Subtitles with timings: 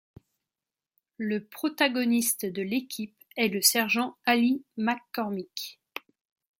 [1.17, 5.79] Le protagoniste de l'équipe est le sergent Ali McCormick.